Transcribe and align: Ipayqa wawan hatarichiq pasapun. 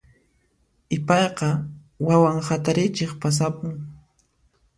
Ipayqa 0.95 1.49
wawan 2.05 2.37
hatarichiq 2.47 3.11
pasapun. 3.21 3.73